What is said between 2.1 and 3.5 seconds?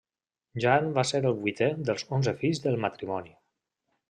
onze fills del matrimoni.